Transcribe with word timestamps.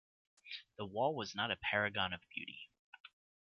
The 0.79 0.85
wall 0.87 1.13
was 1.13 1.35
not 1.35 1.51
a 1.51 1.57
paragon 1.57 2.11
of 2.11 2.21
beauty. 2.33 2.71